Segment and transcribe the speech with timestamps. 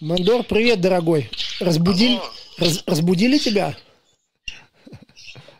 [0.00, 1.28] Мандор, привет, дорогой.
[1.58, 2.20] Разбудили,
[2.56, 3.76] раз, разбудили тебя?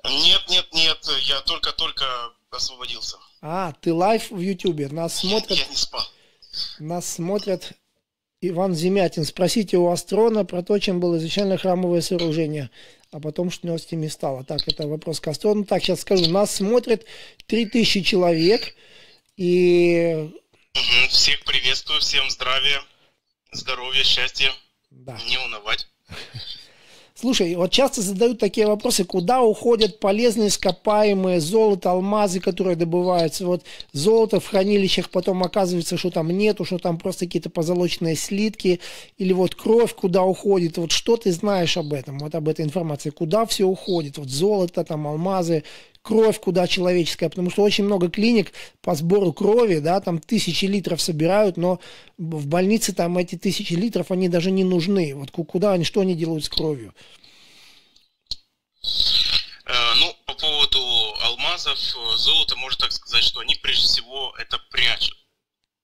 [0.05, 2.05] Нет, нет, нет, я только-только
[2.51, 3.17] освободился.
[3.43, 4.89] А, ты live в Ютубе.
[4.89, 5.59] Нас смотрят...
[5.59, 6.05] Я не спал.
[6.79, 7.73] Нас смотрят
[8.41, 9.25] Иван Земятин.
[9.25, 12.71] Спросите у Астрона про то, чем было изначально храмовое сооружение,
[13.11, 14.45] а потом что ними стало.
[14.45, 15.65] Так, это вопрос к Астрону.
[15.65, 16.31] Так, сейчас скажу.
[16.31, 17.05] Нас смотрят
[17.47, 18.77] 3000 человек.
[19.37, 20.31] И...
[21.09, 22.81] Всех приветствую, всем здравия,
[23.53, 24.51] здоровья, счастья.
[24.91, 25.19] Да.
[25.29, 25.87] Не унывать.
[27.21, 33.45] Слушай, вот часто задают такие вопросы, куда уходят полезные ископаемые, золото, алмазы, которые добываются.
[33.45, 38.79] Вот золото в хранилищах потом оказывается, что там нету, что там просто какие-то позолоченные слитки,
[39.17, 40.79] или вот кровь куда уходит.
[40.79, 44.85] Вот что ты знаешь об этом, вот об этой информации, куда все уходит, вот золото,
[44.85, 45.65] там алмазы,
[46.03, 51.01] кровь куда человеческая, потому что очень много клиник по сбору крови, да, там тысячи литров
[51.01, 51.81] собирают, но
[52.17, 55.15] в больнице там эти тысячи литров, они даже не нужны.
[55.15, 56.95] Вот куда они, что они делают с кровью?
[59.69, 60.79] Э, ну, по поводу
[61.23, 65.17] алмазов, э, золота, можно так сказать, что они прежде всего это прячут.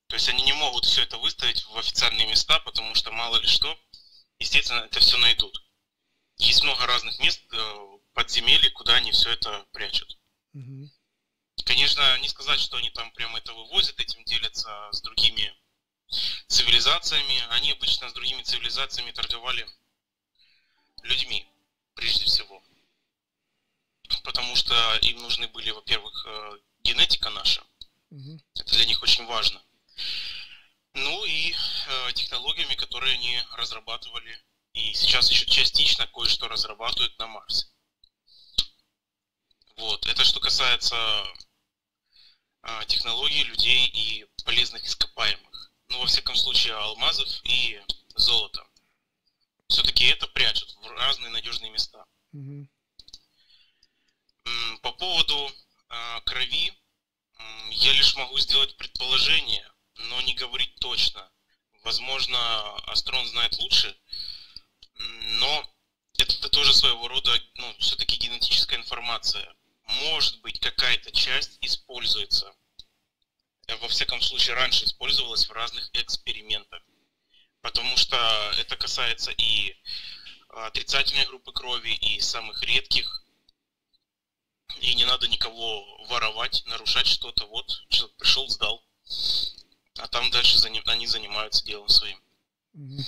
[0.07, 3.47] То есть они не могут все это выставить в официальные места, потому что мало ли
[3.47, 3.77] что,
[4.39, 5.61] естественно, это все найдут.
[6.37, 7.41] Есть много разных мест,
[8.15, 10.17] подземелья, куда они все это прячут.
[10.53, 10.89] Угу.
[11.65, 15.53] Конечно, не сказать, что они там прямо это вывозят, этим делятся с другими
[16.47, 17.43] цивилизациями.
[17.49, 19.67] Они обычно с другими цивилизациями торговали
[21.03, 21.45] людьми,
[21.93, 22.63] прежде всего.
[24.23, 27.63] Потому что им нужны были, во-первых, э, генетика наша.
[28.11, 28.39] Угу.
[28.55, 29.61] Это для них очень важно.
[30.93, 34.39] Ну и э, технологиями, которые они разрабатывали.
[34.73, 37.67] И сейчас еще частично кое-что разрабатывают на Марсе.
[39.77, 40.05] Вот.
[40.07, 40.95] Это что касается
[42.63, 45.71] э, технологий, людей и полезных ископаемых.
[45.89, 47.81] Ну, во всяком случае, алмазов и
[48.15, 48.65] золота.
[49.67, 52.05] Все-таки это прячут в разные надежные места.
[52.33, 52.67] Угу.
[54.81, 55.51] По поводу
[55.89, 56.73] э, крови,
[57.71, 61.29] я лишь могу сделать предположение, но не говорить точно.
[61.83, 63.95] Возможно, Астрон знает лучше,
[65.39, 65.69] но
[66.17, 69.55] это тоже своего рода, ну, все-таки генетическая информация
[70.03, 72.53] может быть, какая-то часть используется.
[73.81, 76.81] Во всяком случае, раньше использовалась в разных экспериментах.
[77.61, 78.15] Потому что
[78.59, 79.75] это касается и
[80.49, 83.23] отрицательной группы крови, и самых редких.
[84.81, 87.45] И не надо никого воровать, нарушать что-то.
[87.47, 88.83] Вот, человек пришел, сдал.
[89.97, 92.21] А там дальше они занимаются делом своим.
[92.73, 93.03] Угу.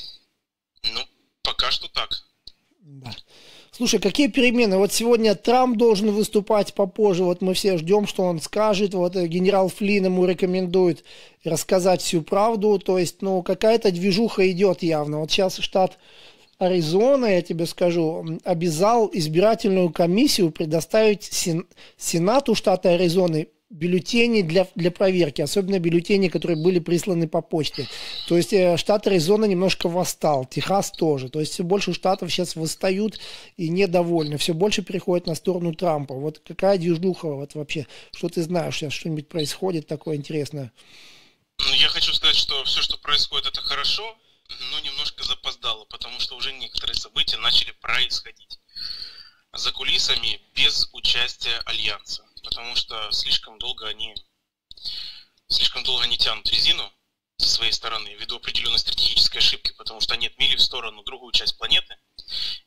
[0.83, 1.07] Ну,
[1.41, 2.09] пока что так.
[2.79, 3.15] Да.
[3.77, 4.79] Слушай, какие перемены?
[4.79, 9.27] Вот сегодня Трамп должен выступать попозже, вот мы все ждем, что он скажет, вот э,
[9.27, 11.03] генерал Флин ему рекомендует
[11.43, 15.19] рассказать всю правду, то есть, ну, какая-то движуха идет явно.
[15.19, 15.99] Вот сейчас штат
[16.57, 21.67] Аризона, я тебе скажу, обязал избирательную комиссию предоставить сен,
[21.97, 27.87] Сенату штата Аризоны бюллетени для, для проверки, особенно бюллетени, которые были присланы по почте.
[28.27, 31.29] То есть э, штат Аризона немножко восстал, Техас тоже.
[31.29, 33.19] То есть все больше штатов сейчас восстают
[33.57, 36.13] и недовольны, все больше переходят на сторону Трампа.
[36.13, 40.71] Вот какая движуха вот вообще, что ты знаешь сейчас, что-нибудь происходит такое интересное?
[41.59, 44.17] Ну, я хочу сказать, что все, что происходит, это хорошо,
[44.71, 48.59] но немножко запоздало, потому что уже некоторые события начали происходить
[49.53, 54.15] за кулисами без участия Альянса потому что слишком долго они
[55.49, 56.89] слишком долго они тянут резину
[57.37, 61.57] со своей стороны ввиду определенной стратегической ошибки, потому что они отмели в сторону другую часть
[61.57, 61.97] планеты.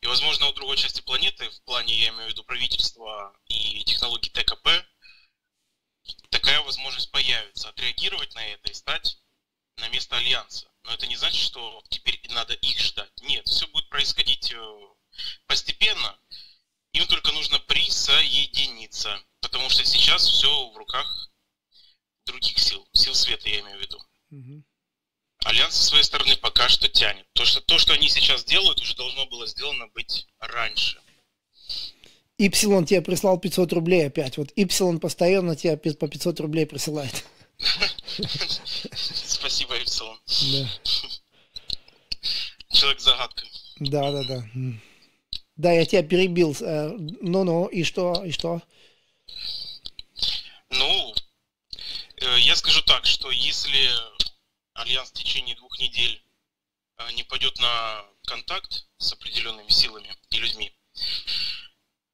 [0.01, 4.31] И, возможно, у другой части планеты, в плане, я имею в виду, правительства и технологий
[4.31, 4.69] ТКП,
[6.29, 9.19] такая возможность появится, отреагировать на это и стать
[9.77, 10.71] на место Альянса.
[10.85, 13.13] Но это не значит, что теперь надо их ждать.
[13.23, 14.89] Нет, все будет происходить э,
[15.47, 16.19] постепенно.
[16.93, 19.19] Им только нужно присоединиться.
[19.41, 21.31] Потому что сейчас все в руках
[22.27, 23.99] других сил, сил света, я имею в виду.
[24.31, 24.65] Угу.
[25.45, 27.27] Альянс со своей стороны пока что тянет.
[27.33, 31.01] То что, то, что они сейчас делают, уже должно было сделано быть раньше.
[32.39, 34.39] Ипсилон тебе прислал 500 рублей опять.
[34.39, 37.25] Вот Ипсилон постоянно тебе по 500 рублей присылает.
[38.95, 40.19] Спасибо, Ипсилон.
[40.27, 40.69] Да.
[42.71, 43.47] Человек загадка.
[43.81, 44.45] Да, да, да.
[45.61, 46.57] Да, я тебя перебил.
[46.63, 48.63] Э, ну-ну, и что, и что?
[50.71, 51.15] Ну,
[52.17, 53.91] э, я скажу так, что если
[54.73, 56.25] Альянс в течение двух недель
[56.97, 60.73] э, не пойдет на контакт с определенными силами и людьми,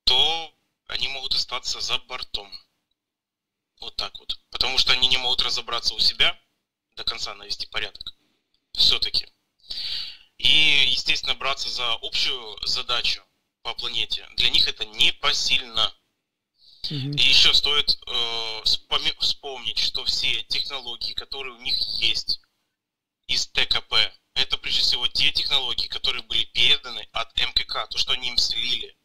[0.03, 0.53] то
[0.89, 2.51] они могут остаться за бортом.
[3.79, 4.41] Вот так вот.
[4.51, 6.37] Потому что они не могут разобраться у себя,
[6.97, 8.13] до конца навести порядок.
[8.73, 9.29] Все-таки.
[10.39, 10.67] И
[11.39, 13.23] браться за общую задачу
[13.67, 15.93] по планете, для них это непосильно.
[16.85, 16.95] Угу.
[16.95, 22.41] И еще стоит э, вспомнить, что все технологии, которые у них есть
[23.27, 23.93] из ТКП,
[24.35, 28.97] это прежде всего те технологии, которые были переданы от МКК, то, что они им слили.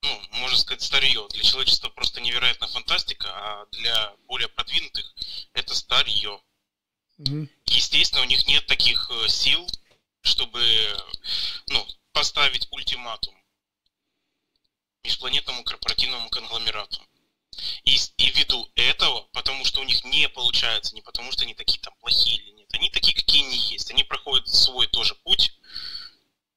[0.00, 1.28] Ну, можно сказать, старье.
[1.28, 5.14] Для человечества просто невероятная фантастика, а для более продвинутых
[5.52, 6.40] это старье.
[7.18, 7.46] Угу.
[7.66, 9.68] Естественно, у них нет таких э, сил,
[10.22, 10.62] чтобы
[11.68, 13.37] ну, поставить ультиматум
[15.08, 17.00] межпланетному корпоративному конгломерату.
[17.84, 21.80] И, и ввиду этого, потому что у них не получается, не потому что они такие
[21.80, 23.90] там плохие или нет, они такие, какие они есть.
[23.90, 25.52] Они проходят свой тоже путь,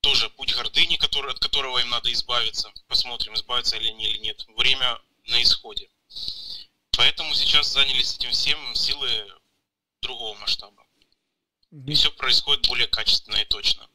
[0.01, 2.71] тоже путь гордыни, который, от которого им надо избавиться.
[2.88, 4.45] Посмотрим, избавиться или не или нет.
[4.57, 5.89] Время на исходе.
[6.98, 9.09] Поэтому сейчас занялись этим всем силы
[10.01, 10.86] другого масштаба.
[11.88, 13.88] И все происходит более качественно и точно.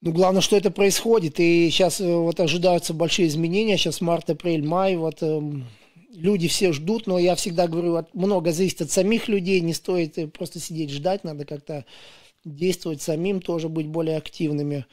[0.00, 1.40] Ну, главное, что это происходит.
[1.40, 3.76] И сейчас э, вот ожидаются большие изменения.
[3.76, 4.96] Сейчас март, апрель, май.
[4.96, 5.66] Вот эм,
[6.12, 9.60] люди все ждут, но я всегда говорю, от, много зависит от самих людей.
[9.60, 11.84] Не стоит э, просто сидеть ждать, надо как-то
[12.44, 14.86] действовать самим, тоже быть более активными.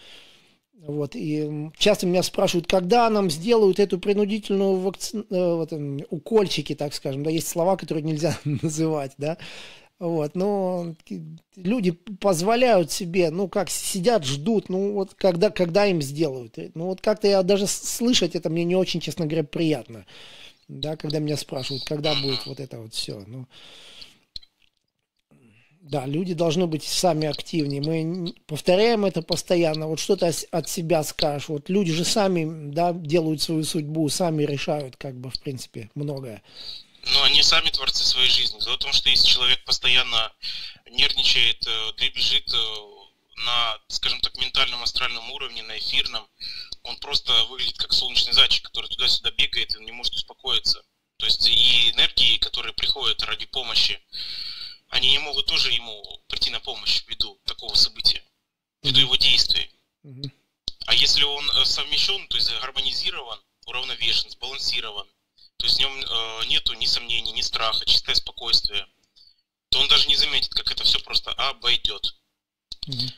[0.88, 5.24] Вот, и часто меня спрашивают, когда нам сделают эту принудительную вакци...
[5.30, 5.72] Э, вот,
[6.10, 9.38] укольчики, так скажем, да, есть слова, которые нельзя называть, да,
[10.00, 10.94] вот, но
[11.56, 16.58] люди позволяют себе, ну, как сидят, ждут, ну, вот когда, когда им сделают.
[16.74, 20.06] Ну, вот как-то я даже слышать это мне не очень, честно говоря, приятно.
[20.68, 23.24] Да, когда меня спрашивают, когда будет вот это вот все.
[23.28, 23.48] Ну,
[25.80, 27.80] да, люди должны быть сами активнее.
[27.80, 29.88] Мы повторяем это постоянно.
[29.88, 31.48] Вот что то от себя скажешь.
[31.48, 36.42] Вот люди же сами, да, делают свою судьбу, сами решают, как бы, в принципе, многое.
[37.12, 38.60] Но они сами творцы своей жизни.
[38.60, 40.32] Дело в том, что если человек постоянно
[40.90, 42.96] нервничает, э, дребезжит э,
[43.38, 46.28] на, скажем так, ментальном, астральном уровне, на эфирном,
[46.84, 50.84] он просто выглядит как солнечный зайчик, который туда-сюда бегает и не может успокоиться.
[51.18, 54.00] То есть и энергии, которые приходят ради помощи,
[54.90, 58.24] они не могут тоже ему прийти на помощь ввиду такого события,
[58.82, 59.70] ввиду его действий.
[60.86, 65.08] А если он э, совмещен, то есть гармонизирован, уравновешен, сбалансирован,
[65.58, 68.88] то есть в нем э, нету ни сомнений, ни страха, чистое спокойствие,
[69.70, 72.16] то он даже не заметит, как это все просто обойдет.
[72.88, 73.14] Mm-hmm.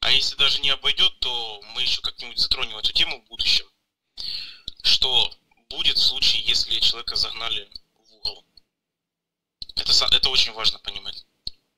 [0.00, 3.66] А если даже не обойдет, то мы еще как-нибудь затронем эту тему в будущем.
[4.82, 5.32] Что
[5.70, 8.44] будет в случае, если человека загнали в угол?
[9.76, 11.24] Это, это очень важно понимать.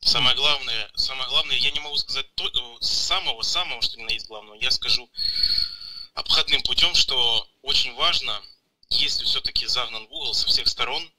[0.00, 4.26] Самое главное, самое главное, я не могу сказать то, самого, самого, что ни на есть
[4.26, 4.54] главного.
[4.56, 5.10] Я скажу
[6.14, 8.42] обходным путем, что очень важно
[8.94, 11.10] если все-таки загнан в угол со всех сторон,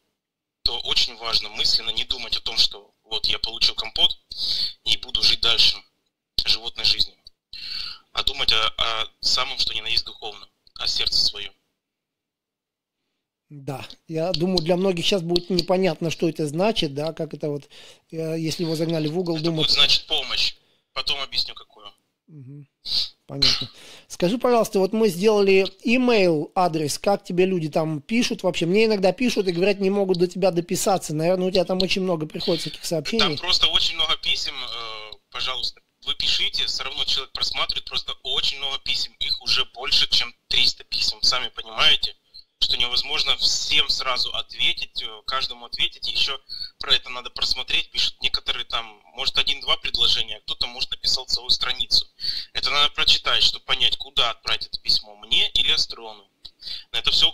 [0.63, 4.17] то очень важно мысленно не думать о том, что вот я получил компот
[4.83, 5.77] и буду жить дальше
[6.45, 7.15] животной жизнью,
[8.11, 11.53] а думать о, о самом, что ни на есть духовном, о сердце своем.
[13.49, 17.69] Да, я думаю, для многих сейчас будет непонятно, что это значит, да, как это вот,
[18.11, 19.67] э, если его загнали в угол, это думать...
[19.67, 20.55] будет значит помощь.
[20.93, 21.91] Потом объясню, какую.
[22.27, 22.65] Угу.
[23.27, 23.69] Понятно.
[24.15, 28.65] Скажи, пожалуйста, вот мы сделали email адрес, как тебе люди там пишут вообще?
[28.65, 31.13] Мне иногда пишут и говорят, не могут до тебя дописаться.
[31.13, 33.19] Наверное, у тебя там очень много приходит таких сообщений.
[33.19, 38.57] Там просто очень много писем, э, пожалуйста, вы пишите, все равно человек просматривает, просто очень
[38.59, 42.15] много писем, их уже больше, чем 300 писем, сами понимаете
[42.65, 46.39] что невозможно всем сразу ответить, э, каждому ответить, еще
[46.79, 51.51] про это надо просмотреть, пишут некоторые там, может один-два предложения, а кто-то может написал целую
[51.51, 52.07] страницу.
[52.53, 56.27] Это надо прочитать, чтобы понять, куда отправить это письмо, мне или Астрону.
[56.91, 57.31] На это все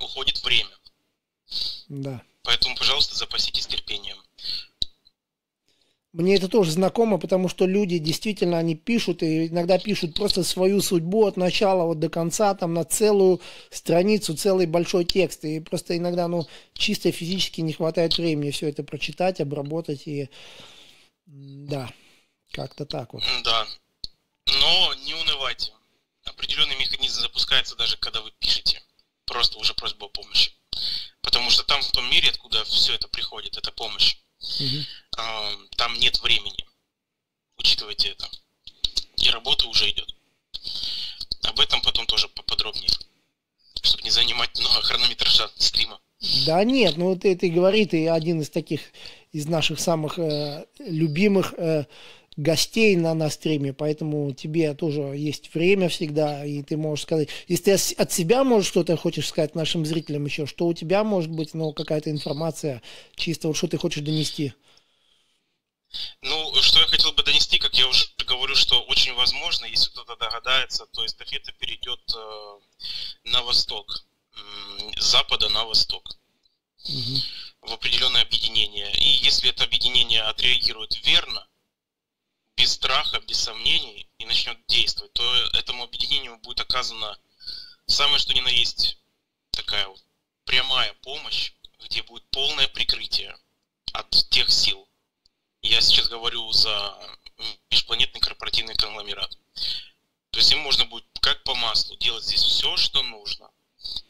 [0.00, 0.76] уходит время.
[1.88, 2.20] Да.
[2.42, 4.20] Поэтому, пожалуйста, запаситесь терпением.
[6.12, 10.80] Мне это тоже знакомо, потому что люди действительно, они пишут, и иногда пишут просто свою
[10.80, 13.40] судьбу от начала вот до конца, там на целую
[13.70, 15.44] страницу, целый большой текст.
[15.44, 20.08] И просто иногда, ну, чисто физически не хватает времени все это прочитать, обработать.
[20.08, 20.28] И
[21.26, 21.88] да,
[22.50, 23.22] как-то так вот.
[23.44, 23.66] Да,
[24.46, 25.72] но не унывайте.
[26.24, 28.82] Определенный механизм запускается даже когда вы пишете.
[29.26, 30.50] Просто уже просьба о помощи.
[31.22, 35.66] Потому что там в том мире, откуда все это приходит, это помощь Угу.
[35.76, 36.64] Там нет времени.
[37.56, 38.28] Учитывайте это.
[39.18, 40.14] И работа уже идет.
[41.42, 42.90] Об этом потом тоже поподробнее.
[43.82, 46.00] Чтобы не занимать много хронометража стрима.
[46.44, 48.80] Да нет, ну ты, ты говори, ты один из таких,
[49.32, 51.86] из наших самых э, любимых э,
[52.40, 57.76] гостей на, на стриме, поэтому тебе тоже есть время всегда, и ты можешь сказать, если
[57.76, 61.54] ты от себя можешь что-то хочешь сказать нашим зрителям еще, что у тебя может быть,
[61.54, 62.82] ну, какая-то информация,
[63.14, 64.54] чисто вот что ты хочешь донести?
[66.22, 70.16] Ну, что я хотел бы донести, как я уже говорю, что очень возможно, если кто-то
[70.16, 72.58] догадается, то эстафета перейдет э,
[73.24, 74.04] на восток,
[74.96, 76.16] с запада на восток,
[76.84, 77.16] угу.
[77.62, 78.90] в определенное объединение.
[78.96, 81.46] И если это объединение отреагирует верно,
[82.60, 87.18] без страха, без сомнений и начнет действовать, то этому объединению будет оказана
[87.86, 88.98] самое что ни на есть
[89.50, 90.04] такая вот
[90.44, 93.34] прямая помощь, где будет полное прикрытие
[93.94, 94.86] от тех сил.
[95.62, 97.16] Я сейчас говорю за
[97.70, 99.38] межпланетный корпоративный конгломерат.
[100.30, 103.50] То есть им можно будет как по маслу делать здесь все, что нужно.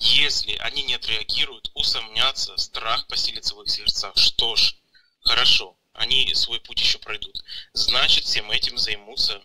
[0.00, 4.16] Если они не отреагируют, усомнятся, страх поселится в их сердцах.
[4.16, 4.75] Что ж,
[5.21, 7.39] хорошо, они свой путь еще пройдут.
[7.81, 9.41] Значит, всем этим займутся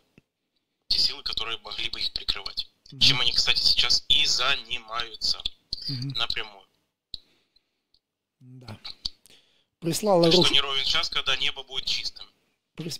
[0.88, 2.68] те силы, которые могли бы их прикрывать.
[2.92, 3.00] Mm-hmm.
[3.00, 5.42] Чем они, кстати, сейчас и занимаются
[5.90, 6.18] mm-hmm.
[6.18, 6.66] напрямую.
[8.40, 8.78] Да.
[9.80, 10.46] Прислала так рух...
[10.46, 12.26] что не ровен час, когда небо будет чистым.
[12.76, 13.00] Прис...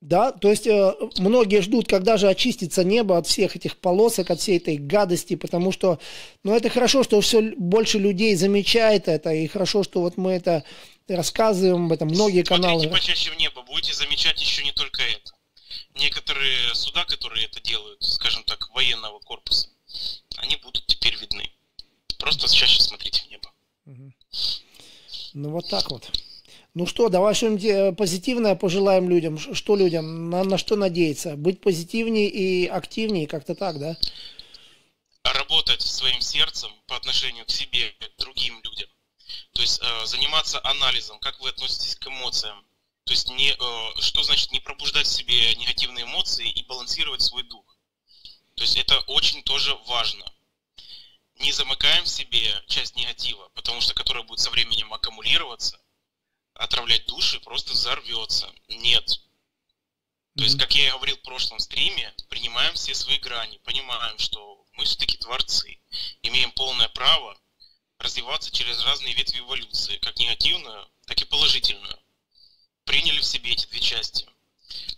[0.00, 4.40] Да, то есть э, многие ждут, когда же очистится небо от всех этих полосок, от
[4.40, 6.00] всей этой гадости, потому что,
[6.42, 10.64] ну, это хорошо, что все больше людей замечает это, и хорошо, что вот мы это
[11.16, 12.82] рассказываем об этом, многие каналы.
[12.82, 15.32] Смотрите почаще в небо, будете замечать еще не только это.
[15.94, 19.68] Некоторые суда, которые это делают, скажем так, военного корпуса,
[20.36, 21.50] они будут теперь видны.
[22.18, 23.52] Просто чаще смотрите в небо.
[25.34, 26.10] Ну, вот так вот.
[26.74, 29.38] Ну что, давай что-нибудь э, позитивное пожелаем людям.
[29.38, 30.30] Что людям?
[30.30, 31.36] На, на что надеяться?
[31.36, 33.96] Быть позитивнее и активнее, как-то так, да?
[35.24, 38.87] Работать своим сердцем по отношению к себе, к другим людям.
[39.68, 42.66] Есть э, заниматься анализом, как вы относитесь к эмоциям.
[43.04, 47.42] То есть не, э, что значит не пробуждать в себе негативные эмоции и балансировать свой
[47.42, 47.76] дух.
[48.54, 50.24] То есть это очень тоже важно.
[51.34, 55.78] Не замыкаем в себе часть негатива, потому что которая будет со временем аккумулироваться,
[56.54, 58.50] отравлять души, просто взорвется.
[58.68, 59.20] Нет.
[60.38, 64.64] То есть, как я и говорил в прошлом стриме, принимаем все свои грани, понимаем, что
[64.72, 65.78] мы все-таки творцы,
[66.22, 67.38] имеем полное право
[67.98, 71.98] развиваться через разные ветви эволюции, как негативную, так и положительную.
[72.84, 74.26] Приняли в себе эти две части.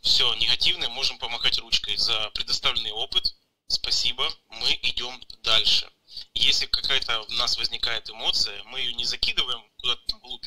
[0.03, 3.35] Все, негативное можем помахать ручкой за предоставленный опыт.
[3.69, 5.91] Спасибо, мы идем дальше.
[6.35, 10.47] Если какая-то у нас возникает эмоция, мы ее не закидываем куда-то вглубь,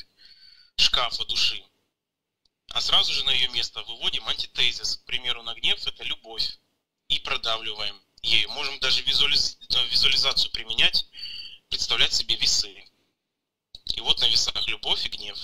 [0.76, 1.62] шкафа души.
[2.68, 4.96] А сразу же на ее место выводим антитезис.
[4.96, 6.58] К примеру, на гнев– это любовь.
[7.08, 8.50] И продавливаем ею.
[8.50, 9.58] Можем даже визуализ...
[9.90, 11.06] визуализацию применять,
[11.74, 12.84] представлять себе весы.
[13.96, 15.36] И вот на весах любовь и гнев.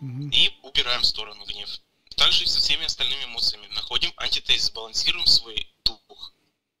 [0.00, 0.30] Угу.
[0.32, 1.68] И убираем в сторону гнев.
[2.16, 3.66] Также и со всеми остальными эмоциями.
[3.74, 6.32] Находим антитезис, балансируем свой дух.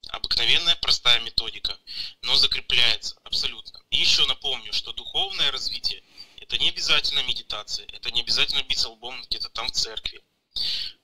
[0.08, 1.78] Обыкновенная простая методика,
[2.22, 3.78] но закрепляется абсолютно.
[3.90, 6.02] И еще напомню, что духовное развитие
[6.38, 10.22] это не обязательно медитация, это не обязательно биться лбом где-то там в церкви.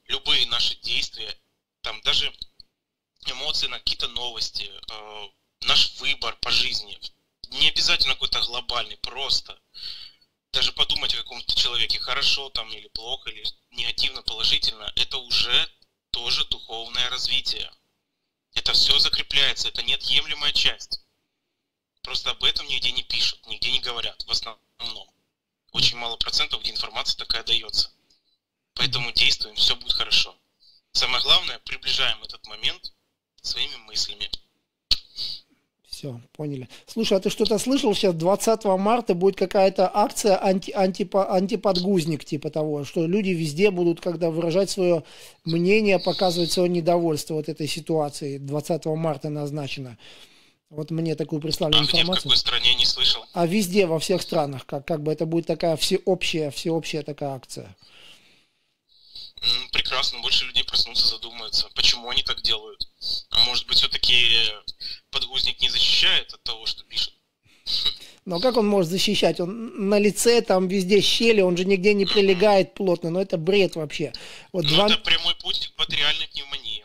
[0.06, 1.38] Любые наши действия,
[1.82, 2.32] там даже
[3.26, 5.28] эмоции на какие-то новости, э,
[5.62, 6.99] наш выбор по жизни,
[7.50, 9.59] не обязательно какой-то глобальный, просто
[10.52, 15.71] даже подумать о каком-то человеке, хорошо там или плохо, или негативно, положительно, это уже
[16.11, 17.71] тоже духовное развитие.
[18.55, 21.00] Это все закрепляется, это неотъемлемая часть.
[22.02, 24.59] Просто об этом нигде не пишут, нигде не говорят в основном
[25.73, 27.90] очень мало процентов, где информация такая дается.
[28.75, 30.37] Поэтому действуем, все будет хорошо.
[30.93, 32.93] Самое главное, приближаем этот момент
[33.43, 34.31] своими мыслями.
[35.99, 36.69] Все, поняли.
[36.87, 37.93] Слушай, а ты что-то слышал?
[37.93, 44.00] Сейчас 20 марта будет какая-то акция анти, анти, антиподгузник, типа того, что люди везде будут,
[44.00, 45.02] когда выражать свое
[45.45, 48.38] мнение, показывать свое недовольство вот этой ситуации.
[48.38, 49.99] 20 марта назначено.
[50.71, 52.12] Вот мне такую прислали а информацию.
[52.12, 53.25] Где, в какой стране не слышал?
[53.33, 57.75] А везде, во всех странах, как, как бы это будет такая всеобщая, всеобщая такая акция.
[59.73, 62.88] Прекрасно, больше людей проснутся, задумаются, почему они так делают.
[63.30, 64.14] А может быть, все-таки
[65.11, 67.14] подгузник не защищает от того, что пишет?
[68.25, 69.40] Но как он может защищать?
[69.40, 73.09] Он на лице, там везде щели, он же нигде не прилегает плотно.
[73.09, 74.12] Но это бред вообще.
[74.52, 74.87] Вот ну, два...
[74.87, 76.85] это прямой путь к бактериальной пневмонии.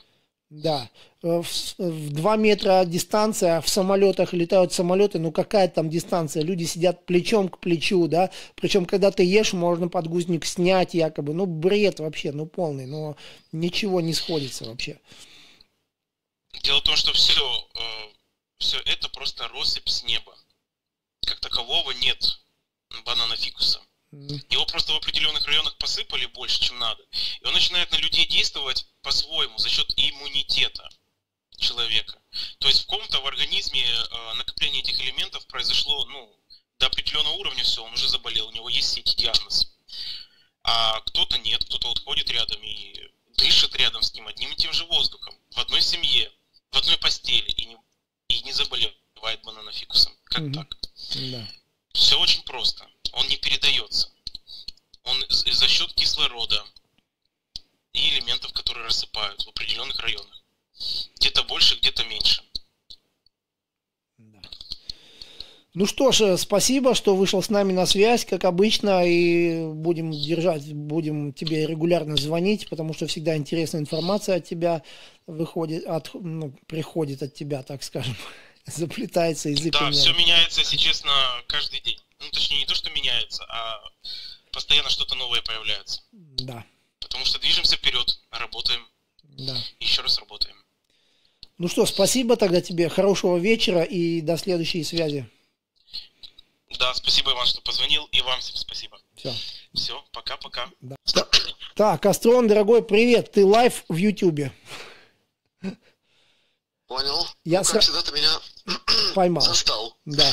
[0.50, 0.90] Да.
[1.24, 6.44] Э, в, в 2 метра дистанция, а в самолетах летают самолеты, ну какая там дистанция,
[6.44, 11.46] люди сидят плечом к плечу, да, причем когда ты ешь, можно подгузник снять якобы, ну
[11.46, 13.16] бред вообще, ну полный, но
[13.54, 15.00] ничего не сходится вообще.
[16.62, 18.14] Дело в том, что все, э,
[18.58, 20.36] все это просто россыпь с неба.
[21.26, 22.40] Как такового нет
[23.06, 23.80] банана фикуса.
[24.12, 27.02] Его просто в определенных районах посыпали больше, чем надо.
[27.42, 30.88] И он начинает на людей действовать по-своему, за счет иммунитета
[31.64, 32.22] человека.
[32.60, 36.40] То есть в ком-то в организме э, накопление этих элементов произошло, ну,
[36.80, 39.68] до определенного уровня все, он уже заболел, у него есть эти диагноз.
[40.64, 44.74] А кто-то нет, кто-то вот ходит рядом и дышит рядом с ним одним и тем
[44.74, 45.36] же воздухом.
[50.26, 50.54] скажем Мгм.
[50.54, 50.78] так.
[51.16, 51.48] Да.
[51.94, 52.88] Все очень просто.
[53.14, 54.10] Он не передается.
[55.04, 56.66] Он з- за счет кислорода
[57.94, 60.44] и элементов, которые рассыпают в определенных районах.
[61.18, 62.44] Где-то больше, где-то меньше.
[64.18, 64.42] Да.
[65.84, 70.12] Ну что ж, э, спасибо, что вышел с нами на связь, как обычно, и будем
[70.12, 74.82] держать, будем тебе регулярно звонить, потому что всегда интересная информация от тебя
[75.28, 78.16] выходит, от, ну, приходит от тебя, так скажем,
[78.66, 79.74] заплетается язык.
[79.74, 81.12] Да, все меняется, если честно,
[81.48, 82.00] каждый день.
[82.22, 83.84] Ну, точнее, не то, что меняется, а
[84.54, 86.00] постоянно что-то новое появляется.
[86.14, 86.64] Да,
[87.02, 88.88] Потому что движемся вперед, работаем,
[89.24, 89.58] да.
[89.82, 90.56] еще раз работаем.
[91.58, 95.30] Ну что, спасибо тогда тебе, хорошего вечера и до следующей связи.
[96.80, 99.00] Да, спасибо, Иван, что позвонил, и вам всем спасибо.
[99.16, 99.34] Все.
[99.74, 100.70] Все, пока-пока.
[100.82, 100.96] Да.
[101.14, 101.28] Та-
[101.76, 104.52] Так, Астрон, дорогой, привет, ты live в Ютубе.
[106.88, 107.28] Понял.
[107.46, 108.40] Я ну, сра- как всегда, ты меня
[109.16, 109.44] Поймал.
[109.44, 109.98] застал.
[110.06, 110.32] Да.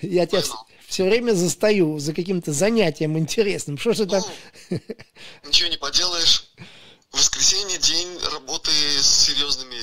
[0.00, 0.66] Я тебя Поймал.
[0.86, 3.76] все время застаю за каким-то занятием интересным.
[3.78, 4.22] Что же там?
[4.70, 4.78] Ну,
[5.44, 6.44] ничего не поделаешь.
[7.10, 9.78] Воскресенье день работы с серьезными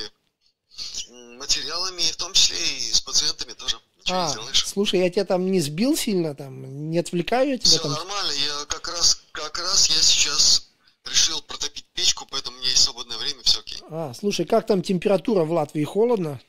[1.38, 3.78] материалами, в том числе и с пациентами тоже.
[4.08, 4.66] Не А, сделаешь.
[4.68, 7.92] слушай, я тебя там не сбил сильно, там, не отвлекаю я тебя Все там.
[7.92, 8.32] нормально.
[8.34, 10.68] Я как раз, как раз я сейчас
[11.06, 13.82] решил протопить печку, поэтому у меня есть свободное время, все окей.
[13.90, 15.84] А, слушай, как там температура в Латвии?
[15.84, 16.40] Холодно?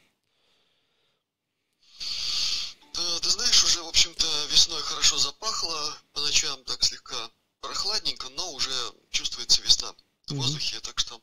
[2.95, 8.53] Да, ты знаешь, уже, в общем-то, весной хорошо запахло, по ночам так слегка прохладненько, но
[8.53, 8.71] уже
[9.11, 9.95] чувствуется весна
[10.27, 10.43] в Мгм.
[10.43, 11.21] воздухе, так что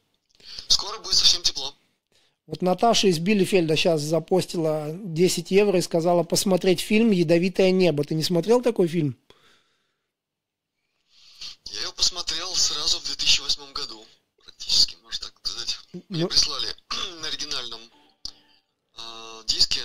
[0.67, 1.75] скоро будет совсем тепло.
[2.45, 8.03] Вот Наташа из Билефельда сейчас запостила 10 евро и сказала посмотреть фильм «Ядовитое небо».
[8.03, 9.17] Ты не смотрел такой фильм?
[11.65, 14.05] Я его посмотрел сразу в 2008 году,
[14.43, 15.77] практически, можно так сказать.
[16.09, 16.67] Мне Ну, прислали
[17.21, 17.81] на оригинальном
[18.97, 19.81] а, диске,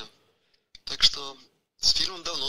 [0.84, 1.36] так что
[1.78, 2.47] с фильмом давно.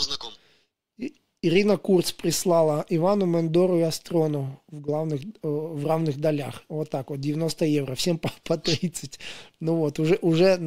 [1.42, 6.62] Ирина Курц прислала Ивану Мендору и Астрону в главных, э, в равных долях.
[6.68, 7.94] Вот так вот, 90 евро.
[7.94, 9.18] Всем по, по 30.
[9.58, 10.58] Ну вот, уже, уже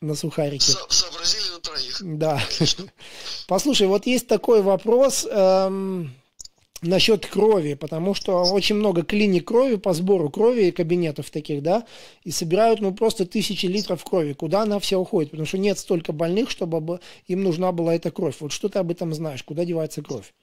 [0.00, 0.72] на сухарике.
[0.72, 1.98] со- сообразили на троих.
[2.18, 2.42] Да.
[3.48, 6.12] Послушай, вот есть такой вопрос эм,
[6.82, 11.86] насчет крови, потому что очень много клиник крови по сбору крови, кабинетов таких, да,
[12.24, 14.32] и собирают, ну, просто тысячи литров крови.
[14.32, 15.30] Куда она вся уходит?
[15.30, 18.36] Потому что нет столько больных, чтобы бы- им нужна была эта кровь.
[18.40, 19.42] Вот что ты об этом знаешь?
[19.42, 20.34] Куда девается кровь?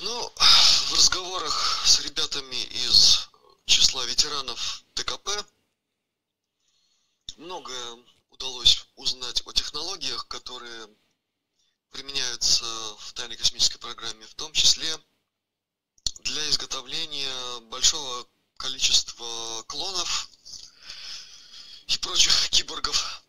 [0.00, 3.28] Ну, в разговорах с ребятами из
[3.66, 5.28] числа ветеранов ТКП
[7.36, 7.98] многое
[8.30, 10.88] удалось узнать о технологиях, которые
[11.90, 12.64] применяются
[12.98, 14.98] в тайной космической программе, в том числе
[16.20, 20.28] для изготовления большого количества клонов
[21.86, 23.22] и прочих киборгов.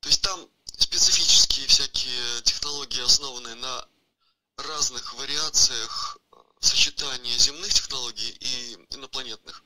[0.00, 3.88] То есть там специфические всякие технологии, основанные на
[4.56, 6.18] разных вариациях
[6.60, 9.62] сочетания земных технологий и инопланетных.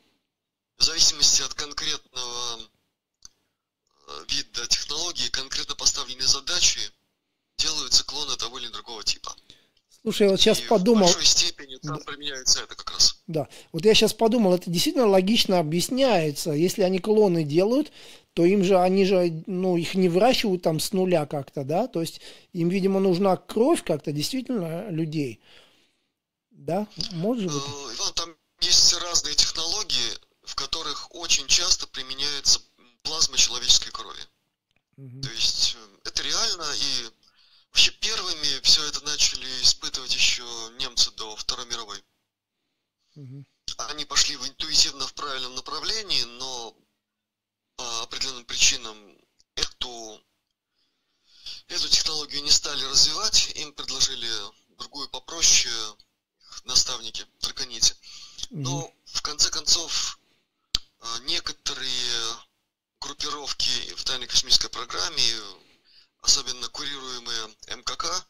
[0.76, 2.60] В зависимости от конкретного
[4.06, 6.92] э, вида технологии, конкретно поставленной задачи,
[7.58, 9.34] делаются клоны того или другого типа.
[10.02, 12.04] Слушай, я вот сейчас и подумал, в большой степени там Да.
[12.04, 13.22] применяется это как раз.
[13.26, 16.50] да, вот я сейчас подумал, это действительно логично объясняется.
[16.50, 17.90] Если они клоны делают,
[18.34, 22.02] то им же, они же, ну, их не выращивают там с нуля как-то, да, то
[22.02, 22.20] есть
[22.52, 25.40] им, видимо, нужна кровь как-то действительно людей.
[26.50, 27.54] Да, может быть?
[27.54, 32.60] Э, Иван, там есть разные технологии, в которых очень часто применяется
[33.02, 34.20] плазма человеческой крови.
[34.96, 35.22] Мгм.
[35.22, 37.10] То есть э, это реально, и
[37.74, 40.44] вообще первыми все это начали испытывать еще
[40.78, 42.04] немцы до Второй мировой.
[43.16, 43.44] Мгм.
[43.78, 46.76] Они пошли в интуитивно в правильном направлении, но
[47.74, 48.96] по определенным причинам
[49.56, 50.20] эту,
[51.66, 54.30] эту технологию не стали развивать, им предложили
[54.78, 55.72] другую попроще
[56.62, 57.96] наставники, драконите.
[58.50, 60.20] Но в конце концов
[60.72, 62.36] э, некоторые
[63.00, 65.34] группировки в тайной космической программе,
[66.24, 68.26] особенно курируемые МКК,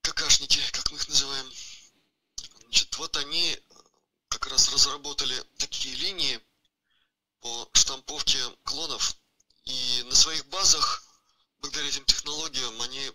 [0.00, 1.52] ККшники, как мы их называем,
[2.62, 3.74] значит, вот они э,
[4.28, 6.40] как раз разработали такие линии
[7.40, 9.14] по штамповке клонов,
[9.64, 11.04] и на своих базах,
[11.60, 13.12] благодаря этим технологиям, они,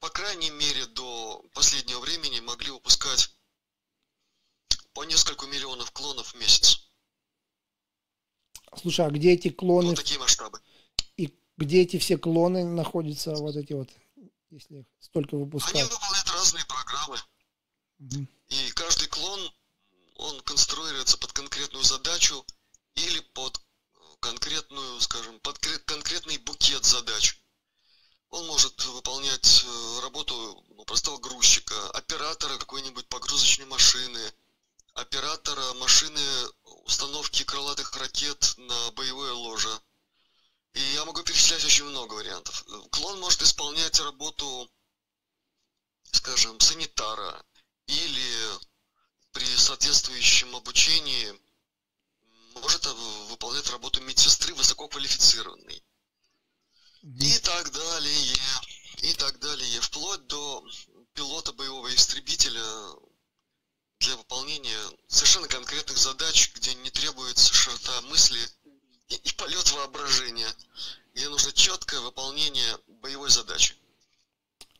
[0.00, 3.32] по крайней мере, до последнего времени могли выпускать
[4.94, 6.90] по несколько миллионов клонов в месяц.
[8.76, 10.60] Слушай, а где эти клоны Вот такие масштабы.
[11.60, 13.88] Где эти все клоны находятся, вот эти вот,
[14.50, 15.92] если их столько Они выпускают?
[15.92, 17.18] выполняют разные программы,
[17.98, 18.28] Мгм.
[18.48, 19.52] и каждый клон,
[20.16, 22.44] он конструируется под конкретную задачу
[22.94, 27.38] или под э, конкретную, скажем, под конкретный букет задач.
[28.30, 34.20] Он может выполнять э, работу ну, простого грузчика, оператора какой-нибудь погрузочной машины,
[34.94, 36.20] оператора машины
[36.86, 39.70] установки крылатых ракет на боевое ложе.
[40.74, 42.64] И я могу перечислять очень много вариантов.
[42.90, 44.70] Клон может исполнять работу,
[46.12, 47.44] скажем, санитара
[47.86, 48.58] или
[49.32, 51.34] при соответствующем обучении
[52.54, 52.86] может
[53.28, 55.82] выполнять работу медсестры высококвалифицированной.
[57.02, 58.36] И так далее,
[58.98, 60.64] и так далее, вплоть до
[61.14, 62.62] пилота боевого истребителя
[64.00, 64.78] для выполнения
[65.08, 68.40] совершенно конкретных задач, где не требуется широта мысли
[69.50, 70.48] полет воображения,
[71.14, 73.74] где нужно четкое выполнение боевой задачи.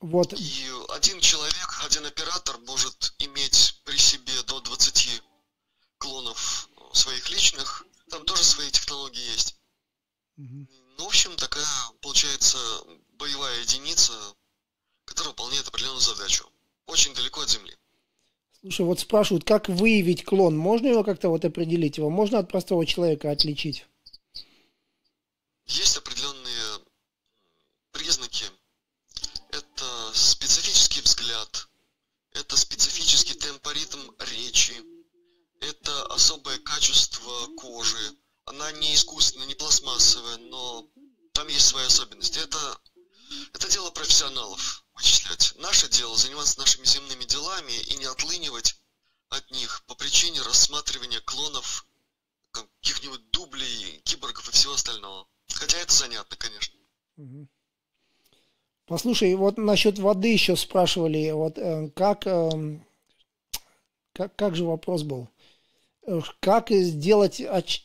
[0.01, 0.33] Вот.
[0.33, 5.23] И один человек, один оператор может иметь при себе до 20
[5.99, 7.85] клонов своих личных.
[8.09, 9.57] Там тоже свои технологии есть.
[10.39, 10.67] Угу.
[10.99, 11.67] Ну, в общем, такая
[12.01, 12.59] получается
[13.19, 14.13] боевая единица,
[15.05, 16.49] которая выполняет определенную задачу.
[16.87, 17.77] Очень далеко от Земли.
[18.61, 20.57] Слушай, вот спрашивают, как выявить клон?
[20.57, 21.99] Можно его как-то вот определить?
[21.99, 23.87] Его можно от простого человека отличить?
[25.67, 26.85] Есть определенные
[27.93, 28.45] признаки.
[29.51, 31.69] Это специфический взгляд,
[32.33, 34.83] это специфический темпоритм речи,
[35.61, 38.17] это особое качество кожи.
[38.45, 40.89] Она не искусственная, не пластмассовая, но
[41.33, 42.39] там есть свои особенности.
[42.39, 42.81] Это,
[43.53, 45.55] это дело профессионалов вычислять.
[45.57, 48.77] Наше дело заниматься нашими земными делами и не отлынивать
[49.29, 51.87] от них по причине рассматривания клонов
[52.53, 55.29] каких-нибудь дублей, киборгов и всего остального.
[55.55, 56.75] Хотя это занятно, конечно.
[58.87, 62.85] Послушай, вот насчет воды еще спрашивали, вот э, как, эм,
[64.13, 65.29] как, как же вопрос был?
[66.41, 67.43] как сделать,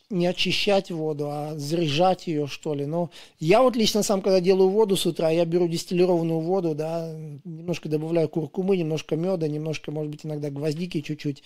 [0.09, 2.85] не очищать воду, а заряжать ее, что ли.
[2.85, 7.13] Но я вот лично сам, когда делаю воду с утра, я беру дистиллированную воду, да,
[7.43, 11.43] немножко добавляю куркумы, немножко меда, немножко, может быть, иногда гвоздики чуть-чуть.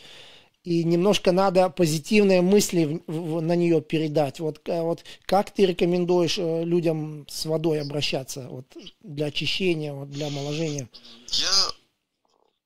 [0.69, 4.39] И немножко надо позитивные мысли в, в, на нее передать.
[4.39, 8.65] Вот, э, вот как ты рекомендуешь э, людям с водой обращаться вот,
[8.99, 10.87] для очищения, вот, для омоложения?
[11.29, 11.71] Я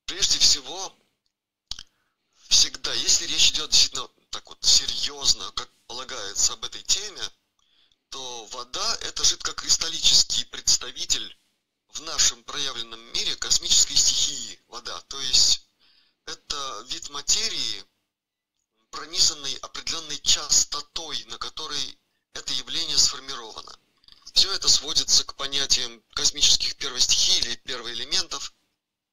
[0.05, 0.91] прежде всего
[2.49, 7.23] всегда, если речь идет действительно так вот серьезно, как полагается об этой теме,
[8.09, 11.37] то вода– это жидкокристаллический представитель
[11.93, 14.99] в нашем проявленном мире космической стихии вода.
[15.07, 15.65] То есть
[16.25, 17.83] это вид материи,
[18.93, 21.99] пронизанный определенной частотой, на которой
[22.33, 23.77] это явление сформировано.
[24.33, 28.53] Все это сводится к понятиям космических первостихий или первоэлементов–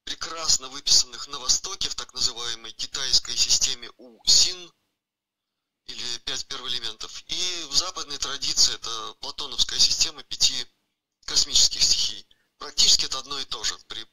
[0.04, 4.72] прекрасно выписанных на Востоке в так называемой китайской системе У-Син,
[5.86, 10.66] или пять первоэлементов, и в западной традиции это платоновская система пяти
[11.26, 12.26] космических стихий.
[12.58, 14.04] Практически это одно и то же при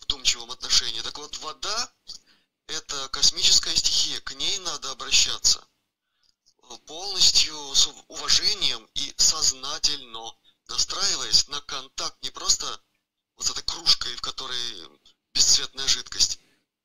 [0.00, 1.00] вдумчивом отношении.
[1.00, 1.92] Так вот, вода–
[2.70, 5.66] это космическая стихия, к ней надо обращаться
[6.86, 10.32] полностью с уважением и сознательно
[10.68, 12.80] настраиваясь на контакт не просто
[13.36, 14.88] вот этой кружкой, в которой
[15.34, 16.38] бесцветная жидкость.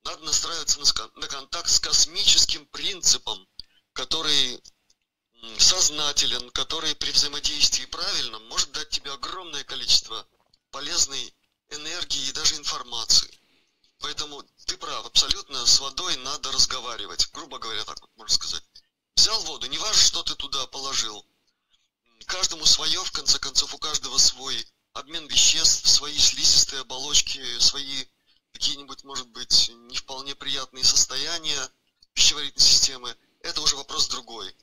[0.04, 3.48] Надо настраиваться на, контакт с космическим принципом,
[3.92, 4.60] который
[5.58, 10.26] сознателен, который при взаимодействии правильном может дать тебе огромное количество
[10.70, 11.34] полезной
[11.70, 13.40] энергии и даже информации.
[14.00, 17.30] Поэтому ты прав, абсолютно с водой надо разговаривать.
[17.32, 18.62] Грубо говоря, так вот можно сказать.
[19.14, 21.24] Взял воду, не важно, что ты туда положил.
[22.26, 28.06] Каждому свое, в конце концов, у каждого свой обмен веществ, свои слизистые оболочки, свои
[28.52, 31.70] какие-нибудь, может быть, не вполне приятные состояния
[32.14, 34.54] пищеварительной системы, это уже вопрос другой.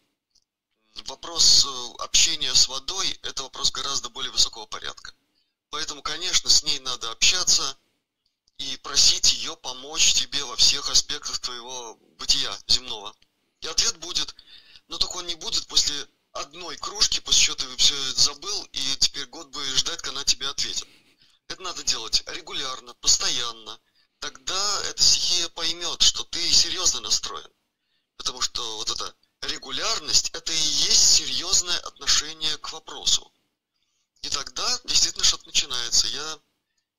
[1.07, 5.13] Вопрос э, общения с водой– это вопрос гораздо более высокого порядка.
[5.69, 7.77] Поэтому, конечно, с ней надо общаться
[8.63, 13.13] и просить ее помочь тебе во всех аспектах твоего бытия земного.
[13.61, 14.35] И ответ будет,
[14.87, 19.25] но только он не будет после одной кружки, после чего ты все забыл, и теперь
[19.27, 20.87] год будешь ждать, когда она тебе ответит.
[21.49, 23.79] Это надо делать регулярно, постоянно.
[24.19, 27.51] Тогда эта стихия поймет, что ты серьезно настроен.
[28.15, 33.31] Потому что вот эта регулярность– это и есть серьезное отношение к вопросу.
[34.21, 36.07] И тогда действительно что-то начинается.
[36.07, 36.39] Я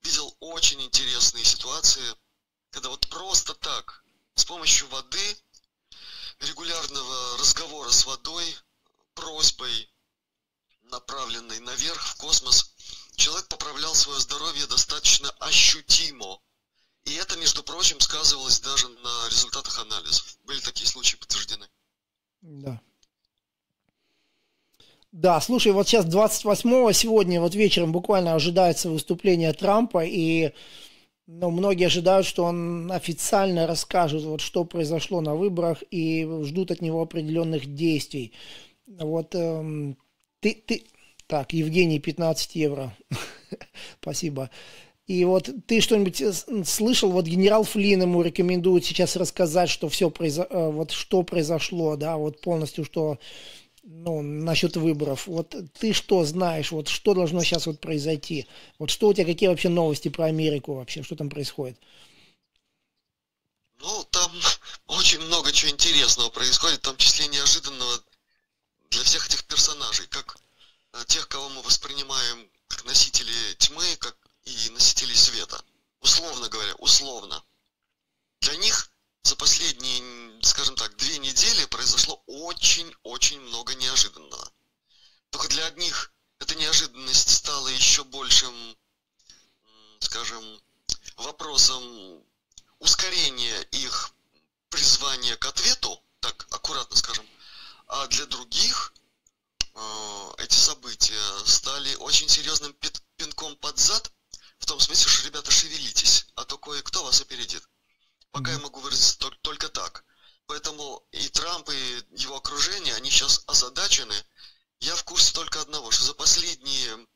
[0.04, 2.04] видел очень интересные ситуации,
[2.70, 5.36] когда вот просто так, с помощью воды,
[6.40, 8.56] регулярного разговора с водой,
[9.14, 9.90] просьбой,
[10.82, 12.74] направленной наверх в космос,
[13.16, 16.40] человек поправлял свое здоровье достаточно ощутимо.
[17.04, 20.38] И это, между прочим, сказывалось даже на результатах анализов.
[20.44, 21.68] Были такие случаи подтверждены.
[22.40, 22.80] Да.
[25.14, 30.50] Да, слушай, вот сейчас 28-го сегодня, вот вечером буквально ожидается выступление Трампа, и
[31.28, 36.82] ну, многие ожидают, что он официально расскажет, вот, что произошло на выборах, и ждут от
[36.82, 38.32] него определенных действий.
[38.88, 39.96] Вот эм,
[40.40, 40.82] ты, ты...
[41.28, 42.92] Так, Евгений, 15 евро.
[44.00, 44.50] Спасибо.
[45.06, 46.32] И вот ты что-нибудь э,
[46.64, 50.44] слышал, вот генерал Флин ему рекомендует сейчас рассказать, что все произо...
[50.50, 53.18] Э, вот что произошло, да, вот полностью, что
[53.84, 55.26] ну, насчет выборов.
[55.26, 58.46] Вот ты что знаешь, вот что должно сейчас вот произойти?
[58.78, 61.78] Вот что у тебя, какие вообще новости про Америку вообще, что там происходит?
[63.80, 64.32] Ну, там
[64.86, 68.00] очень много чего интересного происходит, в том числе неожиданного
[68.90, 70.36] для всех этих персонажей, как
[70.94, 75.62] э, тех, кого мы воспринимаем как носители тьмы, как и носителей света.
[76.00, 77.42] Условно говоря, условно.
[78.40, 78.90] Для них
[79.24, 84.52] за последние, скажем так, две недели произошло очень-очень много неожиданного.
[85.30, 88.54] Только для одних эта неожиданность стала еще большим,
[90.00, 90.44] скажем,
[91.16, 92.22] вопросом
[92.78, 94.12] ускорения их
[94.68, 97.26] призвания к ответу, так аккуратно скажем,
[97.86, 98.92] а для других
[99.74, 102.76] э, эти события стали очень серьезным
[103.16, 104.12] пинком под зад
[104.58, 107.66] в том смысле, что, ребята, шевелитесь, а то кое-кто вас опередит.
[108.34, 110.04] Пока я могу выразиться только так.
[110.46, 114.14] Поэтому и Трамп, и его окружение, они сейчас озадачены.
[114.80, 117.06] Я в курсе только одного, что за последние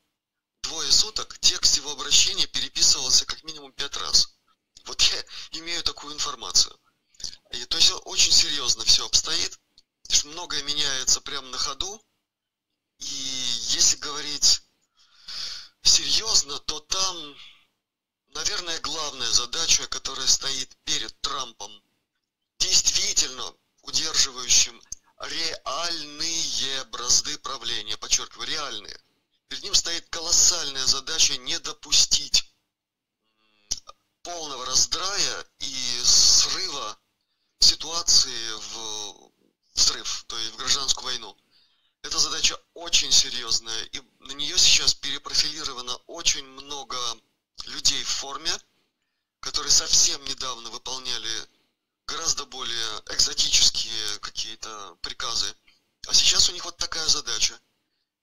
[0.63, 4.33] двое суток текст его обращения переписывался как минимум пять раз.
[4.85, 5.25] Вот я
[5.59, 6.79] имею такую информацию.
[7.51, 9.59] И, то есть очень серьезно все обстоит,
[10.09, 12.01] что многое меняется прямо на ходу.
[12.99, 13.05] И
[13.71, 14.61] если говорить
[15.81, 17.35] серьезно, то там,
[18.29, 21.71] наверное, главная задача, которая стоит перед Трампом,
[22.59, 24.81] действительно удерживающим
[25.21, 28.99] реальные бразды правления, подчеркиваю, реальные.
[29.47, 32.53] Перед ним стоит колоссальная задача не допустить
[34.21, 36.99] полного раздрая и срыва
[37.59, 39.31] ситуации в
[39.73, 41.37] взрыв, то есть в гражданскую войну.
[42.01, 46.97] Эта задача очень серьезная, и на нее сейчас перепрофилировано очень много
[47.67, 48.51] людей в форме,
[49.39, 51.49] которые совсем недавно выполняли
[52.07, 55.55] гораздо более экзотические какие-то приказы.
[56.07, 57.59] А сейчас у них вот такая задача.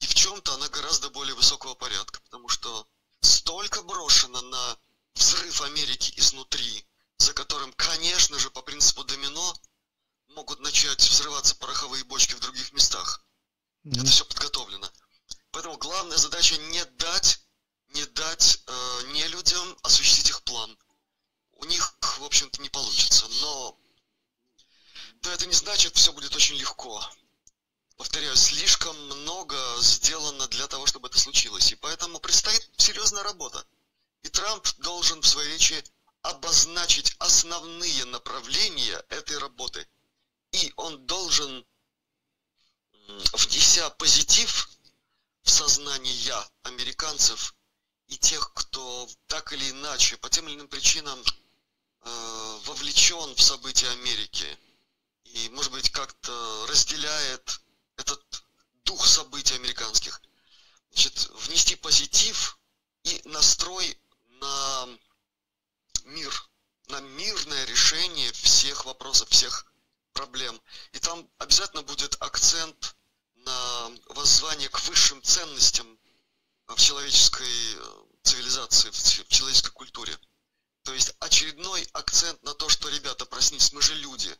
[0.00, 2.86] И в чем-то она гораздо более высокого порядка, потому что
[3.20, 4.78] столько брошено на
[5.14, 6.86] взрыв Америки изнутри,
[7.18, 9.56] за которым, конечно же, по принципу домино,
[10.28, 13.24] могут начать взрываться пороховые бочки в других местах.
[13.84, 14.00] Mm-hmm.
[14.00, 14.90] Это все подготовлено.
[15.52, 17.40] Поэтому главная задача не дать,
[17.88, 20.78] не дать э, не людям осуществить их план.
[21.52, 23.26] У них, в общем-то, не получится.
[23.40, 23.78] Но
[25.22, 27.04] да, это не значит, все будет очень легко.
[27.96, 31.72] Повторяю, слишком много сделано для того, чтобы это случилось.
[31.72, 33.66] И поэтому предстоит серьезная работа.
[34.22, 35.82] И Трамп должен в своей речи
[36.22, 39.88] обозначить основные направления этой работы.
[40.52, 41.66] И он должен
[43.32, 44.68] внеся позитив
[45.42, 47.55] в сознание американцев
[48.08, 51.22] и тех, кто так или иначе, по тем или иным причинам
[52.02, 54.58] э, вовлечен в события Америки
[55.24, 57.60] и, может быть, как-то разделяет
[57.96, 58.44] этот
[58.84, 60.20] дух событий американских.
[60.92, 62.58] Значит, внести позитив
[63.02, 63.98] и настрой
[64.40, 64.88] на
[66.04, 66.48] мир,
[66.88, 69.66] на мирное решение всех вопросов, всех
[70.12, 70.60] проблем.
[70.92, 72.96] И там обязательно будет акцент
[73.34, 75.98] на воззвание к высшим ценностям
[76.74, 80.12] в человеческой э, цивилизации, в человеческой культуре.
[80.82, 84.30] То есть очередной акцент на то, что, ребята, проснитесь, мы же люди.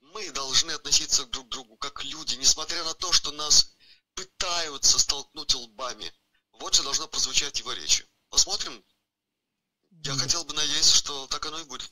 [0.00, 3.74] Мы должны относиться друг к другу как люди, несмотря на то, что нас
[4.14, 6.12] пытаются столкнуть лбами.
[6.52, 8.04] Вот что должно прозвучать его речи.
[8.28, 8.84] Посмотрим.
[10.04, 11.90] Я хотел бы надеяться, что так оно и будет.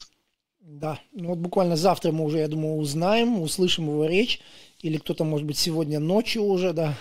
[0.61, 4.41] Да, ну вот буквально завтра мы уже, я думаю, узнаем, услышим его речь,
[4.81, 6.99] или кто-то, может быть, сегодня ночью уже, да.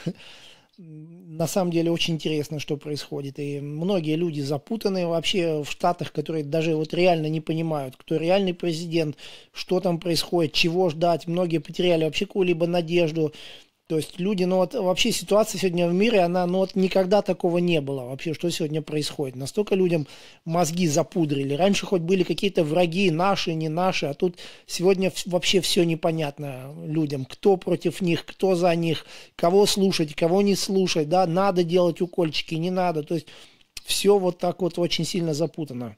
[0.79, 3.39] На самом деле очень интересно, что происходит.
[3.39, 8.53] И многие люди запутаны вообще в Штатах, которые даже вот реально не понимают, кто реальный
[8.53, 9.17] президент,
[9.53, 11.25] что там происходит, чего ждать.
[11.25, 13.33] Многие потеряли вообще какую-либо надежду.
[13.87, 17.59] То есть люди, ну вот вообще ситуация сегодня в мире, она, ну вот никогда такого
[17.59, 19.37] не было вообще, что сегодня происходит.
[19.37, 20.07] Настолько людям
[20.43, 21.53] мозги запудрили.
[21.53, 27.23] Раньше хоть были какие-то враги, наши, не наши, а тут сегодня вообще все непонятно людям.
[27.23, 29.05] Кто против них, кто за них,
[29.37, 33.03] кого слушать, кого не слушать, да, надо делать укольчики, не надо.
[33.03, 33.27] То есть
[33.85, 35.95] все вот так вот очень сильно запутано.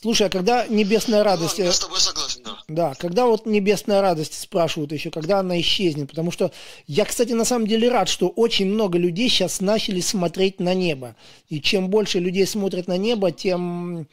[0.00, 1.58] Слушай, а когда небесная радость...
[1.58, 2.23] Ну, я с тобой согласен,
[2.68, 2.74] да.
[2.74, 6.52] Да, когда вот небесная радость спрашивают еще, когда она исчезнет, потому что
[6.86, 11.16] я, кстати, на самом деле рад, что очень много людей сейчас начали смотреть на небо,
[11.48, 14.08] и чем больше людей смотрят на небо, тем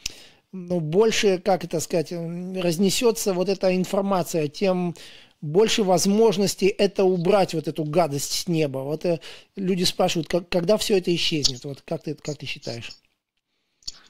[0.52, 4.96] ну, больше, как это сказать, разнесется вот эта информация, тем
[5.42, 8.80] больше возможностей это убрать, вот эту гадость с неба.
[8.80, 9.20] Вот э,
[9.56, 12.92] люди спрашивают, как, когда все это исчезнет, вот как ты, как ты считаешь?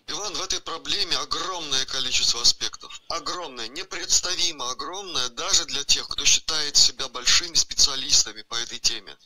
[0.07, 3.01] Иван, в этой проблеме огромное количество аспектов.
[3.09, 9.17] Огромное, непредставимо огромное, даже для тех, кто считает себя большими специалистами по этой теме.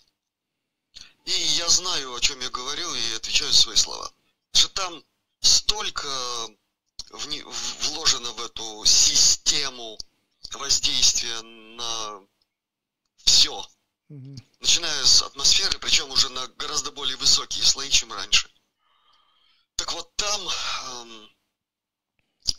[1.25, 4.11] И я знаю, о чем я говорю, и отвечаю свои слова.
[4.53, 5.03] Что там
[5.41, 6.07] столько
[7.11, 9.97] вложено в эту систему
[10.53, 12.21] воздействия на
[13.17, 13.67] все.
[14.09, 14.35] Угу.
[14.59, 18.49] Начиная с атмосферы, причем уже на гораздо более высокие слои, чем раньше.
[19.75, 21.35] Так вот там, эм,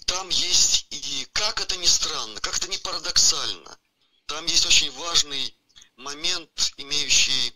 [0.06, 3.78] там есть, и как это ни странно, как это ни парадоксально,
[4.26, 5.56] там есть очень важный
[5.96, 7.54] момент, имеющий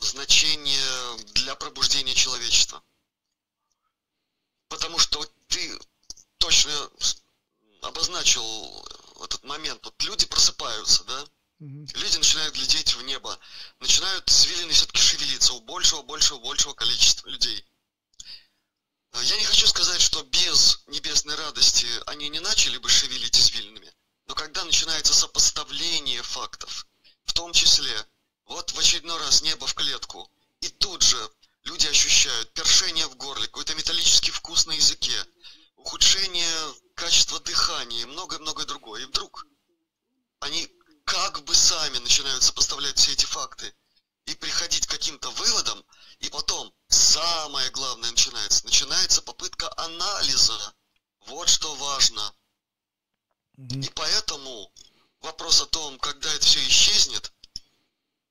[0.00, 2.82] значение для пробуждения человечества.
[4.68, 5.78] Потому что ты
[6.38, 6.90] точно
[7.82, 8.86] обозначил
[9.22, 9.84] этот момент.
[9.84, 11.22] Вот люди просыпаются, да?
[11.60, 11.86] Угу.
[11.94, 13.38] Люди начинают глядеть в небо,
[13.80, 17.64] начинают извилины все-таки шевелиться у большего, большего, большего количества людей.
[19.14, 23.94] А я не хочу сказать, что без небесной радости они не начали бы шевелить извилинами,
[24.26, 26.88] но когда начинается сопоставление фактов,
[27.24, 28.06] в том числе,
[28.46, 30.28] вот в очередной раз небо в клетку,
[30.60, 31.30] и тут же
[31.62, 35.24] люди ощущают першение в горле, какой-то металлический вкус на языке,
[35.76, 39.02] ухудшение качества дыхания и многое-многое другое.
[39.02, 39.46] И вдруг
[40.40, 40.68] они
[41.04, 43.72] как бы сами начинают сопоставлять все эти факты
[44.26, 45.84] и приходить к каким-то выводам,
[46.24, 48.64] и потом самое главное начинается.
[48.64, 50.74] Начинается попытка анализа.
[51.26, 52.34] Вот что важно.
[53.58, 54.72] И поэтому
[55.20, 57.32] вопрос о том, когда это все исчезнет,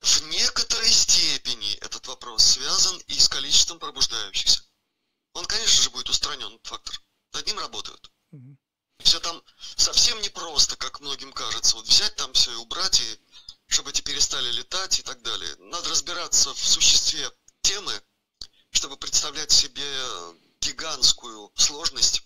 [0.01, 4.63] в некоторой степени этот вопрос связан и с количеством пробуждающихся.
[5.33, 7.01] Он, конечно же, будет устранен, этот фактор.
[7.31, 8.11] Над ним работают.
[8.31, 8.57] Угу.
[9.03, 9.41] Все там
[9.77, 11.75] совсем непросто, как многим кажется.
[11.75, 13.19] Вот взять там все и убрать, и
[13.67, 15.55] чтобы эти перестали летать и так далее.
[15.57, 17.31] Надо разбираться в существе
[17.63, 18.03] темы,
[18.69, 19.83] чтобы представлять себе
[20.61, 22.23] гигантскую сложность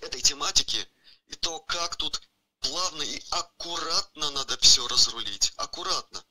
[0.00, 0.88] этой тематики
[1.26, 2.22] и то, как тут
[2.60, 5.52] плавно и аккуратно надо все разрулить.
[5.56, 6.24] Аккуратно.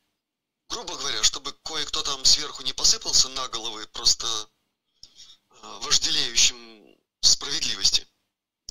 [0.70, 8.08] Грубо говоря, чтобы кое-кто там сверху не посыпался на головы просто э, вожделеющим справедливости.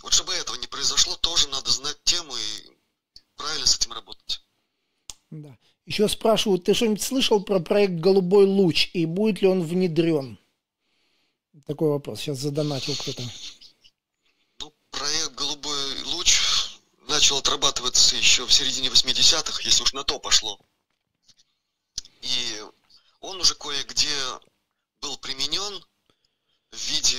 [0.03, 2.79] Вот чтобы этого не произошло, тоже надо знать тему и
[3.37, 4.45] правильно с этим работать.
[5.31, 5.57] Да.
[5.85, 10.38] Еще спрашивают, ты что-нибудь слышал про проект «Голубой луч» и будет ли он внедрен?
[11.66, 12.21] Такой вопрос.
[12.21, 13.23] Сейчас задонатил кто-то.
[14.61, 16.40] Ну, проект «Голубой луч»
[17.09, 20.59] начал отрабатываться еще в середине 80-х, если уж на то пошло.
[22.23, 22.62] И
[23.21, 24.16] он уже кое-где
[25.01, 25.85] был применен
[26.71, 27.18] в виде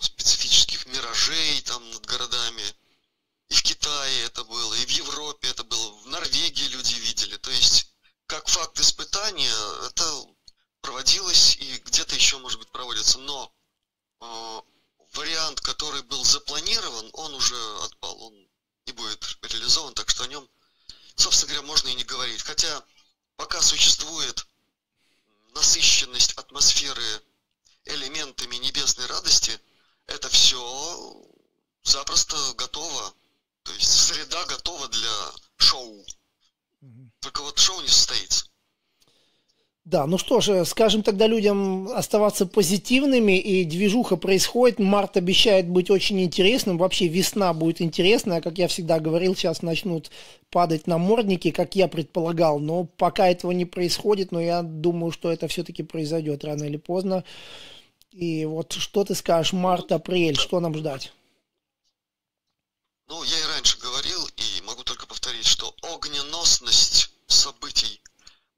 [0.00, 2.62] специфических миражей там над городами.
[3.48, 7.36] И в Китае это было, и в Европе это было, в Норвегии люди видели.
[7.36, 7.91] То есть,
[8.26, 10.26] как факт испытания, это
[10.80, 13.18] проводилось и где-то еще, может быть, проводится.
[13.18, 13.52] Но
[14.20, 14.60] э,
[15.14, 18.48] вариант, который был запланирован, он уже отпал, он
[18.86, 20.48] не будет реализован, так что о нем,
[21.16, 22.42] собственно говоря, можно и не говорить.
[22.42, 22.84] Хотя
[23.36, 24.46] пока существует
[25.54, 27.22] насыщенность атмосферы
[27.84, 29.60] элементами небесной радости,
[30.06, 31.22] это все
[31.82, 33.14] запросто готово.
[33.64, 36.04] То есть среда готова для шоу.
[37.22, 38.46] Только вот шоу не состоится.
[39.84, 45.90] Да, ну что же, скажем тогда людям оставаться позитивными, и движуха происходит, март обещает быть
[45.90, 50.12] очень интересным, вообще весна будет интересная, как я всегда говорил, сейчас начнут
[50.50, 55.48] падать намордники, как я предполагал, но пока этого не происходит, но я думаю, что это
[55.48, 57.24] все-таки произойдет рано или поздно.
[58.12, 61.12] И вот что ты скажешь, март, апрель, что нам ждать?
[63.08, 68.00] Ну, я и раньше говорил, и могу только повторить, что огненосность событий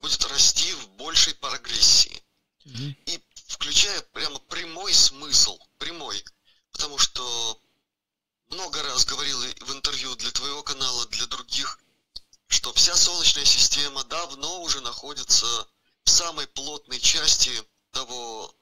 [0.00, 2.22] будет расти в большей прогрессии.
[2.64, 2.96] Mm-hmm.
[3.06, 6.22] И включая прямо прямой смысл, прямой.
[6.72, 7.60] Потому что
[8.48, 11.78] много раз говорил в интервью для твоего канала, для других,
[12.48, 15.46] что вся Солнечная система давно уже находится
[16.04, 17.50] в самой плотной части
[17.90, 18.54] того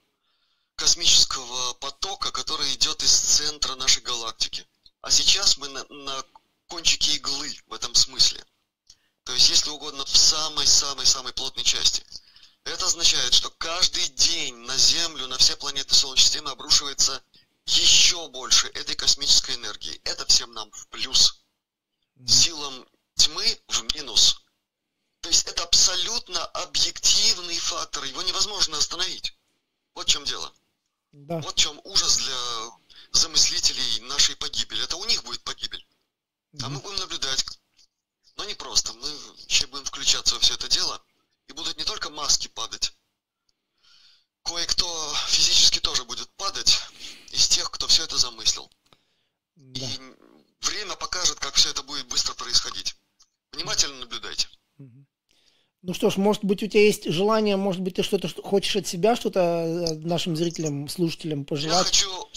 [0.75, 4.65] космического потока, который идет из центра нашей галактики.
[5.01, 6.25] А сейчас мы на, на
[6.67, 8.43] кончике иглы в этом смысле
[9.23, 12.05] то есть, если угодно, в самой-самой-самой плотной части.
[12.65, 17.21] Это означает, что каждый день на Землю, на все планеты Солнечной системы обрушивается
[17.65, 20.01] еще больше этой космической энергии.
[20.05, 21.41] Это всем нам в плюс.
[22.25, 24.41] силам тьмы в минус.
[25.21, 29.37] То есть это абсолютно объективный фактор, его невозможно остановить.
[29.95, 30.53] Вот в чем дело.
[31.11, 31.39] Да.
[31.39, 32.71] Вот в чем ужас для
[33.11, 34.83] замыслителей нашей погибели.
[34.83, 35.85] Это у них будет погибель.
[36.61, 37.45] А мы будем наблюдать.
[38.37, 38.93] Но не просто.
[38.93, 39.07] Мы
[39.47, 41.01] еще будем включаться во все это дело.
[41.47, 42.93] И будут не только маски падать.
[44.43, 46.79] Кое-кто физически тоже будет падать
[47.31, 48.69] из тех, кто все это замыслил.
[49.55, 49.85] Да.
[49.85, 49.99] И
[50.61, 52.95] время покажет, как все это будет быстро происходить.
[53.51, 54.47] Внимательно наблюдайте.
[55.85, 58.87] Ну что ж, может быть, у тебя есть желание, может быть, ты что-то хочешь от
[58.87, 61.77] себя, что-то э, нашим зрителям, слушателям пожелать?
[61.77, 62.29] Я хочу,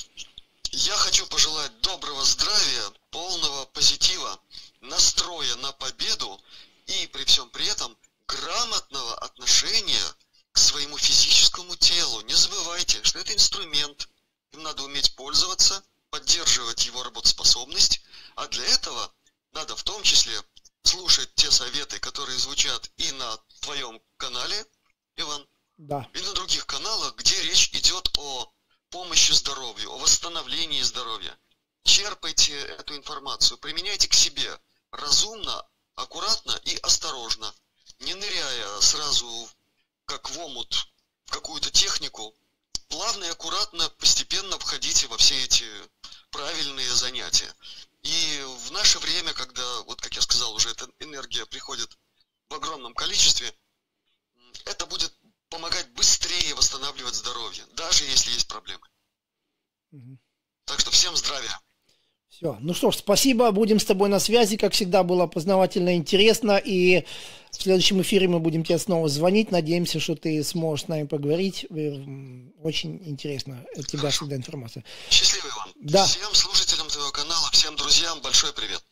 [0.73, 4.41] я хочу пожелать доброго здравия, полного позитива,
[4.89, 6.41] настроя на победу
[6.87, 10.15] и при всем при этом грамотного отношения
[10.53, 12.23] к своему физическому телу.
[12.23, 14.09] Не забывайте, что это инструмент,
[14.53, 18.01] им надо уметь пользоваться, поддерживать его работоспособность,
[18.37, 19.13] а для этого
[19.53, 20.41] надо в том числе
[20.83, 24.67] слушать те советы, которые звучат и на твоем канале,
[25.17, 26.09] Иван, да.
[26.15, 28.53] и на других каналах, где речь идет о
[28.91, 31.37] помощи здоровью, о восстановлении здоровья.
[31.83, 34.59] Черпайте эту информацию, применяйте к себе
[34.91, 37.55] разумно, аккуратно и осторожно,
[38.01, 39.49] не ныряя сразу
[40.05, 40.89] как в омут
[41.27, 42.35] в какую-то технику,
[42.89, 45.67] плавно и аккуратно, постепенно входите во все эти
[46.31, 47.53] правильные занятия.
[48.03, 51.99] И в наше время, когда, вот как я сказал, уже эта энергия приходит
[52.49, 53.53] в огромном количестве,
[54.65, 55.13] это будет
[55.49, 58.87] помогать быстрее восстанавливать здоровье, даже если есть проблемы.
[59.93, 60.19] Угу.
[60.65, 61.61] Так что всем здравия.
[62.37, 62.59] Все.
[62.61, 63.51] Ну что ж, спасибо.
[63.51, 64.59] Будем с тобой на связи.
[64.59, 66.61] Как всегда, было познавательно интересно.
[66.63, 67.07] И
[67.51, 69.51] в следующем эфире мы будем тебе снова звонить.
[69.51, 71.65] Надеемся, что ты сможешь с нами поговорить.
[72.63, 74.85] Очень интересно от тебя всегда информация.
[75.09, 75.71] Счастливый вам.
[75.77, 76.05] Да.
[76.05, 78.83] Всем слушателям твоего канала, всем друзьям большой привет.